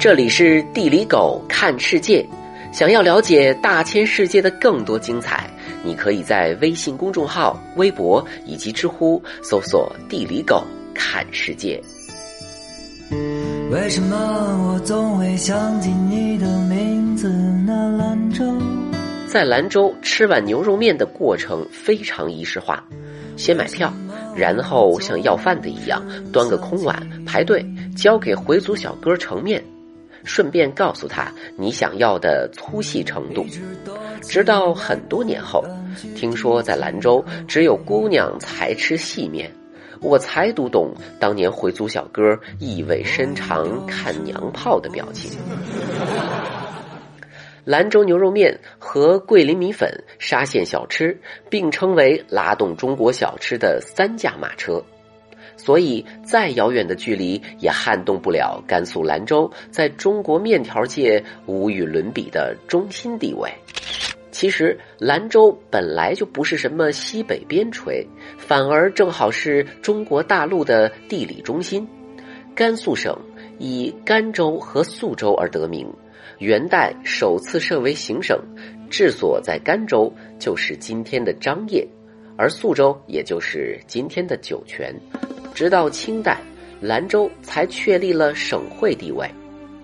[0.00, 2.26] 这里是地理狗看世界，
[2.72, 5.50] 想要了解大千世界的更多精彩，
[5.84, 11.78] 你可以在微信公众号、微博以及知乎搜索“地理狗看世界”。
[13.70, 14.16] 为什么
[14.66, 17.28] 我总会想起你的名字？
[17.66, 18.56] 那兰州，
[19.26, 22.82] 在兰州吃碗牛肉面的过程非常仪式化，
[23.36, 23.92] 先买票，
[24.34, 27.62] 然后像要饭的一样端个空碗排队，
[27.94, 29.62] 交给回族小哥盛面。
[30.24, 33.46] 顺便告诉他你想要的粗细程度。
[34.22, 35.62] 直到很多年后，
[36.16, 39.52] 听说在兰州只有姑娘才吃细面，
[40.00, 45.38] 我才读懂当年回族小哥意味深长看娘炮的表情。
[47.64, 51.18] 兰州牛肉面和桂林米粉、沙县小吃
[51.48, 54.84] 并称为拉动中国小吃的三驾马车。
[55.56, 63.50] 所以，再遥远的距离也撼动不了甘肃兰州在中国面条界无与伦比的中心地位。
[64.30, 68.04] 其实，兰州本来就不是什么西北边陲，
[68.36, 71.86] 反而正好是中国大陆的地理中心。
[72.52, 73.16] 甘肃省
[73.58, 75.88] 以甘州和肃州而得名，
[76.38, 78.38] 元代首次设为行省，
[78.90, 81.86] 治所在甘州，就是今天的张掖，
[82.36, 84.94] 而肃州也就是今天的酒泉。
[85.54, 86.38] 直到清代，
[86.80, 89.30] 兰州才确立了省会地位。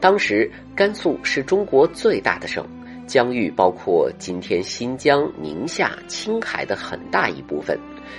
[0.01, 2.67] 当时，甘肃是中国最大的省，
[3.07, 7.79] 疆域包括今天新疆、宁夏、青海的很大一部分，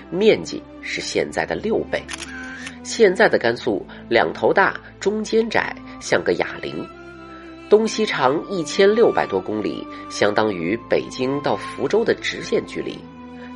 [0.09, 2.01] 面积是现在的六倍。
[2.83, 6.87] 现在的甘肃两头大，中间窄，像个哑铃，
[7.69, 12.97] 东西长一千六百多公里，相当于北京到福州的直线距离。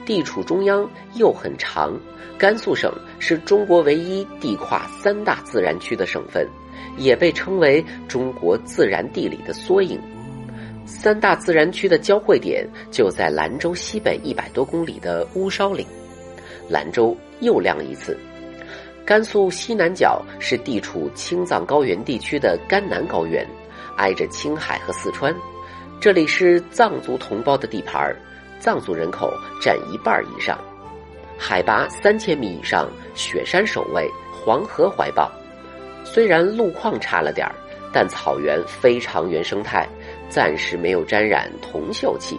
[0.06, 2.00] 地处中央又很长，
[2.38, 6.48] 甘肃省是中国唯一地跨三大自然区的省份，
[6.98, 10.00] 也被称为中国自然地理的缩影。
[10.86, 15.86] 三大自然区的交汇点就在兰州西北一百多公里的乌梢岭。
[16.70, 18.18] 兰州又亮一次。
[19.04, 23.48] 甘肃西南角是地处青藏高原地区的甘南高原，
[23.98, 25.36] 挨着青海和四川，
[26.00, 28.16] 这里是藏族同胞的地盘儿。
[28.60, 30.60] 藏族人口占一半以上，
[31.38, 35.32] 海拔三千米以上，雪山守卫，黄河怀抱。
[36.04, 37.56] 虽然路况差了点儿，
[37.92, 39.88] 但草原非常原生态，
[40.30, 42.38] 暂时没有沾染铜锈气。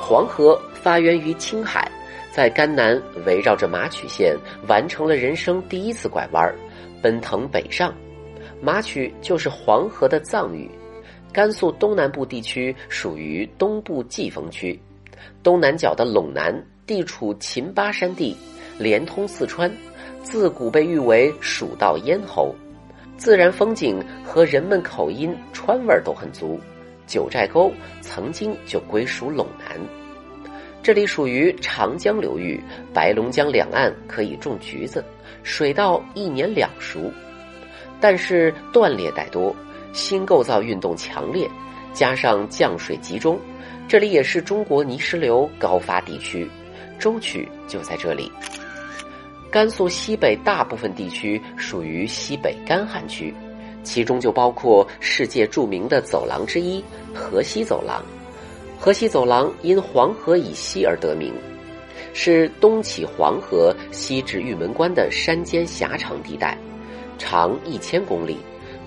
[0.00, 1.90] 黄河发源于青海，
[2.30, 6.54] 在甘南围绕着马曲县完成了人生第一次拐弯，
[7.02, 7.94] 奔腾北上。
[8.60, 10.70] 马曲就是黄河的藏语。
[11.32, 14.80] 甘肃东南部地区属于东部季风区。
[15.42, 16.54] 东南角的陇南
[16.86, 18.36] 地处秦巴山地，
[18.78, 19.70] 连通四川，
[20.22, 22.54] 自古被誉为“蜀道咽喉”，
[23.16, 26.58] 自然风景和人们口音川味儿都很足。
[27.06, 29.80] 九寨沟曾经就归属陇南，
[30.82, 32.62] 这里属于长江流域，
[32.92, 35.02] 白龙江两岸可以种橘子，
[35.42, 37.10] 水稻一年两熟，
[37.98, 39.56] 但是断裂带多，
[39.94, 41.48] 新构造运动强烈，
[41.92, 43.38] 加上降水集中。
[43.88, 46.46] 这里也是中国泥石流高发地区，
[46.98, 48.30] 舟曲就在这里。
[49.50, 53.34] 甘肃西北大部分地区属于西北干旱区，
[53.82, 56.84] 其中就包括世界著名的走廊之一——
[57.14, 58.04] 河西走廊。
[58.78, 61.32] 河西走廊因黄河以西而得名，
[62.12, 66.58] 是东起黄河、西至玉门关的山间狭长地带，
[67.16, 68.36] 长一千公里，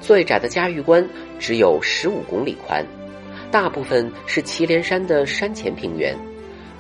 [0.02, 1.08] 最窄的嘉峪关
[1.40, 2.86] 只有十五公里宽。
[3.52, 6.18] 大部分是祁连山的山前平原，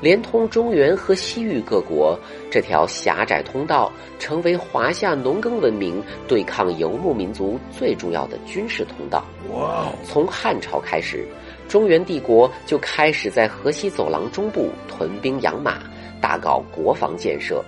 [0.01, 2.17] 连通中原和西域各国。
[2.49, 9.25] 这条狭窄通道成为华夏农耕文明对抗游牧民族最重要的军事通道。
[9.51, 9.91] 哇！
[10.03, 11.27] 从汉朝开始，
[11.67, 15.83] 中原帝国就开始在河西走廊中部屯兵养马，
[16.21, 17.63] 大搞国防建设。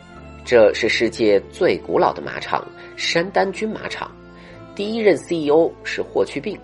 [0.45, 2.65] 这是世界最古老的马场——
[2.97, 4.11] 山丹军马场，
[4.75, 6.57] 第一任 CEO 是霍去病。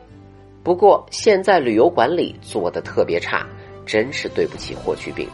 [0.63, 3.45] 不过现在旅游管理做的特别差，
[3.85, 5.27] 真是对不起霍去病。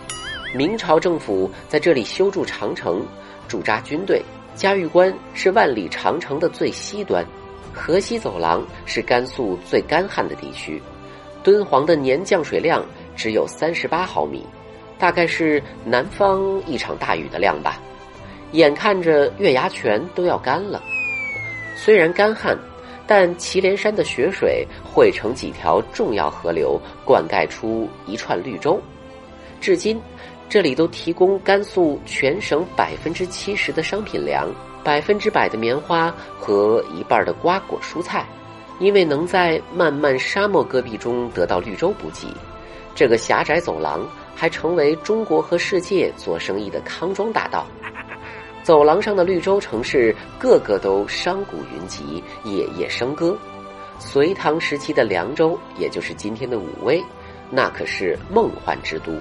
[0.53, 3.05] 明朝政府在这里修筑长城，
[3.47, 4.21] 驻扎军队。
[4.55, 7.25] 嘉峪关是万里长城的最西端，
[7.73, 10.81] 河西走廊是甘肃最干旱的地区，
[11.43, 12.85] 敦煌的年降水量
[13.17, 14.45] 只有三十八毫米，
[14.97, 17.81] 大概是南方一场大雨的量吧。
[18.53, 20.81] 眼看着月牙泉都要干了，
[21.75, 22.57] 虽然干旱。
[23.07, 28.81] 但祁连山的雪水汇成几条重要河流，灌溉出一串绿洲。
[29.61, 30.01] 至今，
[30.49, 34.51] 这里都提供甘肃全省百分之七十的商品粮、
[34.83, 38.25] 百分之百的棉花和一半的瓜果蔬菜。
[38.79, 42.27] 因为能在漫漫沙漠戈壁中得到绿洲补给，
[42.95, 44.03] 这个狭窄走廊
[44.35, 47.67] 还成为中国和世界做生意的康庄大道。
[48.65, 53.37] 走廊上的绿洲城市，个个都商贾云集，夜夜笙歌。
[53.99, 56.99] 隋唐时期的凉州，也就是今天的武威，
[57.51, 59.11] 那可是梦幻之都，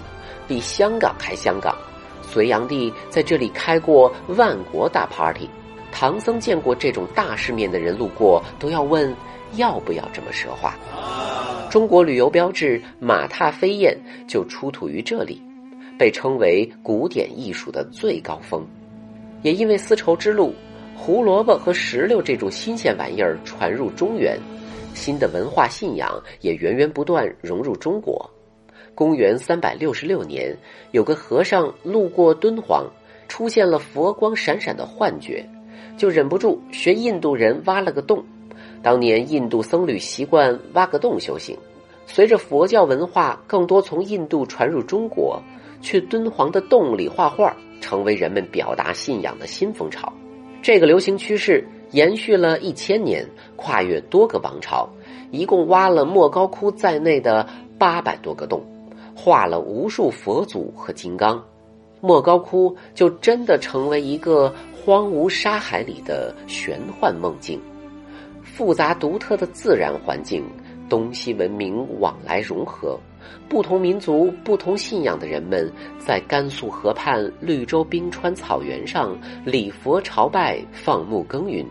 [0.49, 1.77] 比香港还香港。
[2.23, 5.47] 隋炀帝在这里开过万国大 party，
[5.93, 9.15] 唐僧见过这种大世面的人路过，都要问
[9.57, 10.75] 要不要这么奢华。
[11.69, 13.95] 中国旅游标志马踏飞燕
[14.27, 15.43] 就出土于这里，
[15.99, 18.67] 被称为古典艺术的最高峰。
[19.45, 20.55] 也因为丝绸之路，
[20.97, 24.41] 胡萝卜和石榴这种新鲜玩意儿传入中原。
[24.95, 28.29] 新的文化信仰也源源不断融入中国。
[28.95, 30.57] 公元三百六十六年，
[30.93, 32.87] 有个和尚路过敦煌，
[33.29, 35.47] 出现了佛光闪闪的幻觉，
[35.99, 38.25] 就忍不住学印度人挖了个洞。
[38.83, 41.55] 当年印度僧侣习惯挖个洞修行，
[42.07, 45.39] 随着佛教文化更多从印度传入中国，
[45.83, 50.11] 去敦煌的洞里画画，成为人们表达信仰的新风潮。
[50.63, 51.63] 这个流行趋势。
[51.91, 54.89] 延续了一千年，跨越多个王朝，
[55.31, 57.49] 一共挖了莫高窟在内的
[57.79, 58.61] 八百多个洞，
[59.15, 61.41] 画了无数佛祖和金刚，
[62.01, 67.61] 莫高窟就真的成为一个荒芜沙海里的玄幻梦境。
[68.43, 70.43] 复杂独特的自然环境，
[70.89, 72.99] 东西文明往来融合，
[73.49, 81.65] 不同民族、不同信仰的人们在甘肃河畔绿洲冰川草原上礼佛朝拜、放牧耕耘。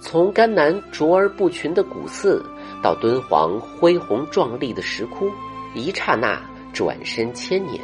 [0.00, 2.44] 从甘南卓而不群的古寺，
[2.82, 5.30] 到敦煌恢宏壮丽的石窟，
[5.74, 6.40] 一刹那
[6.72, 7.80] 转身千年。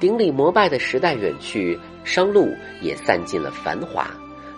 [0.00, 2.48] 顶礼膜拜的时代远去，商路
[2.80, 4.08] 也散尽了繁华。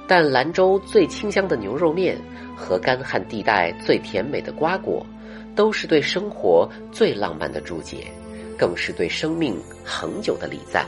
[0.06, 2.21] 但兰州最清香的牛肉面
[2.56, 5.06] 和干旱地带最甜美的瓜果，
[5.55, 8.11] 都是对生活最浪漫的注解，
[8.58, 10.87] 更是对生命恒久的礼赞。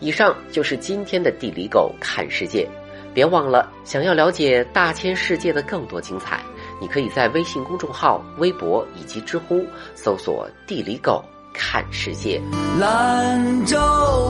[0.00, 2.68] 以上就是今天的地理狗看世界。
[3.14, 6.42] 别忘了，想要了解大千世界的更多精彩，
[6.80, 9.64] 你可以在微信公众号、微博以及知乎
[9.94, 12.42] 搜索“地理狗看世界”。
[12.80, 13.78] 兰州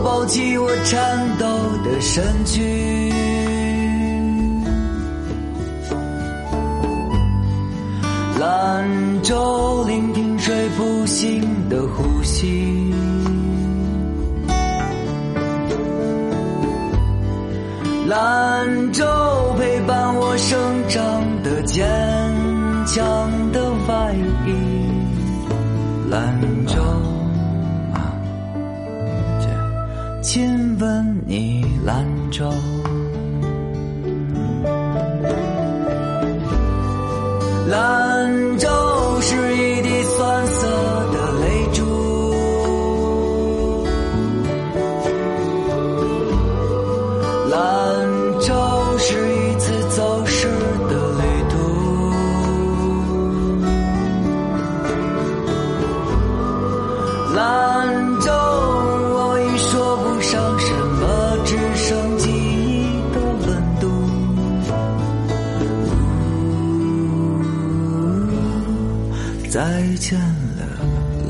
[0.05, 1.47] 抱起我颤抖
[1.83, 3.11] 的身躯，
[8.39, 11.41] 兰州聆听水不醒
[11.71, 12.93] 的呼吸。
[18.07, 19.03] 兰州
[19.59, 21.83] 陪伴我生长的坚
[22.87, 24.15] 强的外
[24.47, 24.53] 衣，
[26.11, 26.77] 兰州，
[30.21, 32.53] 亲吻你，兰州
[69.55, 69.63] 再
[70.01, 70.67] 见了，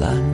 [0.00, 0.33] 蓝。